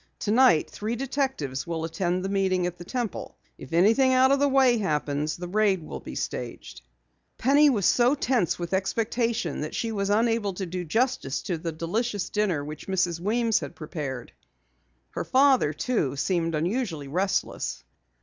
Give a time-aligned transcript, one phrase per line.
[0.17, 3.37] Tonight three detectives will attend the meeting at the Temple.
[3.59, 6.81] If anything out of the way happens, the raid will be staged."
[7.37, 11.71] Penny was so tense with expectation that she was unable to do justice to the
[11.71, 13.19] delicious dinner which Mrs.
[13.19, 14.31] Weems had prepared.
[15.11, 17.83] Her father, too, seemed unusually restless.